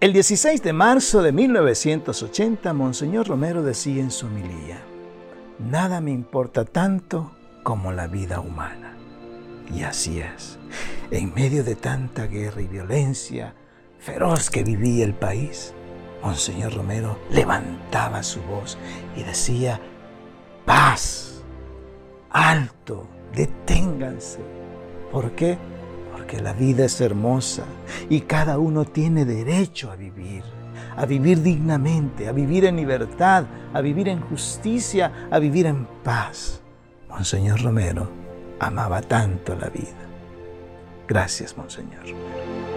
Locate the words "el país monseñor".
15.04-16.74